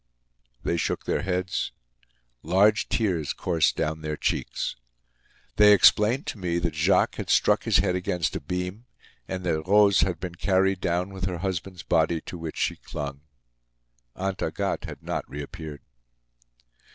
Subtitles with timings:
[0.63, 1.71] They shook their heads.
[2.41, 4.75] Large tears coursed down their cheeks.
[5.57, 8.85] They explained to me that Jacques had struck his head against a beam
[9.27, 13.21] and that Rose had been carried down with her husband's body, to which she clung.
[14.15, 15.81] Aunt Agathe had not reappeared.